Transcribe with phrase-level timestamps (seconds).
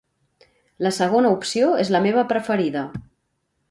[0.85, 2.89] La segona opció és la meva preferida.